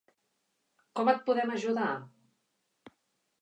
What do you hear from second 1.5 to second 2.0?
ajudar?